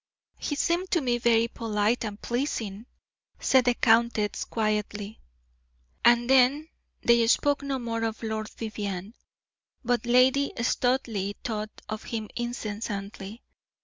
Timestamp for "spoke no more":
7.27-8.01